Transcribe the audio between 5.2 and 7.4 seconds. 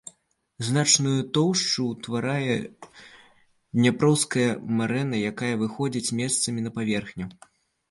якая выходзіць месцамі на паверхню.